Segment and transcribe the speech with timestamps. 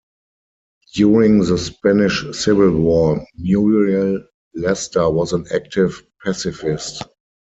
[0.95, 4.23] During the Spanish Civil War Muriel
[4.55, 7.03] Lester was an active pacifist.